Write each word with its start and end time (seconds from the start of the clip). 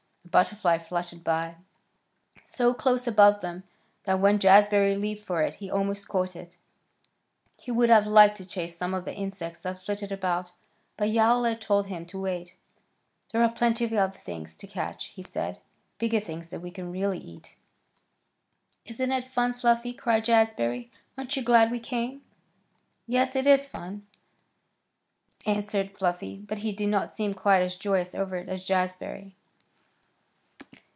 A 0.23 0.29
butterfly 0.31 0.77
fluttered 0.77 1.25
by, 1.25 1.55
so 2.45 2.73
close 2.73 3.05
above 3.05 3.41
them 3.41 3.65
that 4.05 4.21
when 4.21 4.39
Jazbury 4.39 4.95
leaped 4.97 5.25
for 5.25 5.41
it 5.41 5.55
he 5.55 5.69
almost 5.69 6.07
caught 6.07 6.37
it. 6.37 6.55
He 7.57 7.69
would 7.69 7.89
have 7.89 8.07
liked 8.07 8.37
to 8.37 8.45
chase 8.45 8.77
some 8.77 8.93
of 8.93 9.03
the 9.03 9.13
insects 9.13 9.61
that 9.63 9.81
flitted 9.83 10.09
about, 10.09 10.53
but 10.95 11.09
Yowler 11.09 11.55
told 11.55 11.87
him 11.87 12.05
to 12.05 12.21
wait. 12.21 12.53
"There 13.33 13.43
are 13.43 13.51
plenty 13.51 13.83
of 13.83 13.91
other 13.91 14.17
things 14.17 14.55
to 14.57 14.67
catch," 14.67 15.07
he 15.07 15.21
said. 15.23 15.59
"Bigger 15.97 16.21
things 16.21 16.49
that 16.51 16.61
we 16.61 16.71
can 16.71 16.93
really 16.93 17.19
eat." 17.19 17.57
"Isn't 18.85 19.11
it 19.11 19.25
fun, 19.25 19.53
Fluffy?" 19.53 19.91
cried 19.91 20.23
Jazbury. 20.23 20.91
"Aren't 21.17 21.35
you 21.35 21.41
glad 21.43 21.71
we 21.71 21.81
came?" 21.81 22.21
"Yes, 23.05 23.35
it 23.35 23.45
is 23.45 23.67
fun," 23.67 24.07
answered 25.45 25.97
Fluffy; 25.97 26.37
but 26.37 26.59
he 26.59 26.71
did 26.71 26.87
not 26.87 27.13
seem 27.13 27.33
quite 27.33 27.63
as 27.63 27.75
joyous 27.75 28.15
over 28.15 28.37
it 28.37 28.47
as 28.47 28.63
Jazbury. 28.65 29.33